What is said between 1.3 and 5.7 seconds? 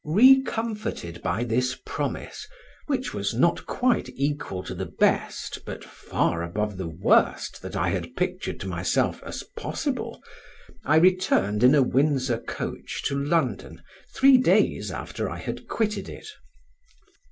this promise, which was not quite equal to the best